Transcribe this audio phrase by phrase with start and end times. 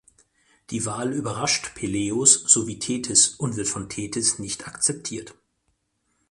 [0.71, 5.35] Die Wahl überrascht Peleus sowie Thetis und wird von Thetis nicht akzeptiert.